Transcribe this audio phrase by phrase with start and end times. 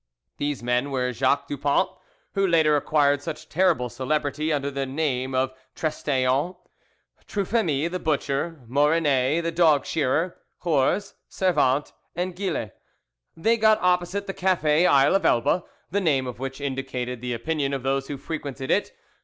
[0.37, 1.87] These men were Jacques Dupont,
[2.33, 6.55] who later acquired such terrible celebrity under the name of Trestaillons,
[7.27, 12.71] Truphemy the butcher, Morenet the dog shearer, Hours, Servant, and Gilles.
[13.37, 17.71] They got opposite the cafe "Isle of Elba," the name of which indicated the opinion
[17.71, 18.93] of those who frequented it.